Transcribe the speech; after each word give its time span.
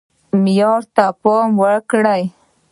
معیار 0.43 0.81
ته 0.95 1.05
پام 1.21 1.49
وکړئ 1.61 2.23